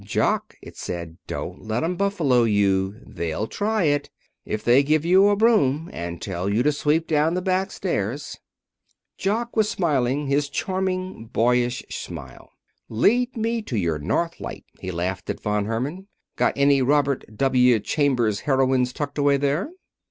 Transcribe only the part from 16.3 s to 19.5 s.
"Got any Robert W. Chambers's heroines tucked away